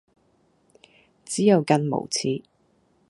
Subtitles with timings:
[1.25, 2.41] 只有更無恥